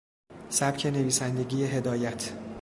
[0.49, 2.33] سبک نویسندگی هدایت